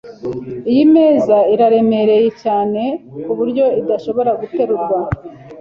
[0.71, 2.81] Iyi meza iraremereye cyane
[3.23, 4.97] ku buryo idashobora guterurwa.